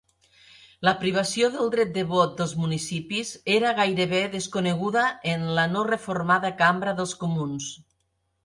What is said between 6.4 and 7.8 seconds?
Cambra dels Comuns.